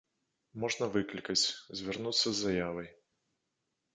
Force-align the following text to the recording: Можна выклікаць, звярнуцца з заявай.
Можна 0.63 0.85
выклікаць, 0.95 1.45
звярнуцца 1.81 2.27
з 2.33 2.33
заявай. 2.43 2.87